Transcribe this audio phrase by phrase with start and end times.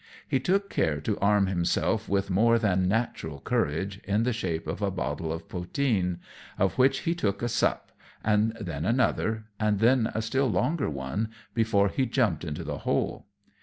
[0.27, 4.81] He took care to arm himself with more than natural courage, in the shape of
[4.81, 6.17] a bottle of potheen,
[6.57, 7.91] of which he took a sup,
[8.23, 13.27] and then another, and then a still longer one, before he jumped into the hole.